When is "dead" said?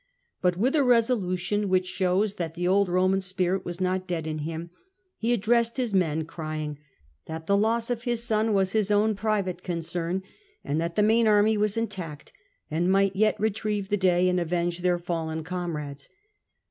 4.07-4.25